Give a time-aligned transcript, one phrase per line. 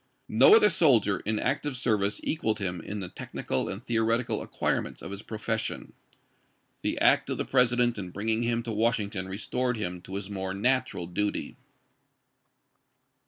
[0.27, 5.11] No other soldier in active service equaled him in the technical and theoretical acquirements of
[5.11, 5.93] his profession.
[6.81, 10.55] The act of the President in bringing him to Washington restored him to his more
[10.55, 11.55] natural duty.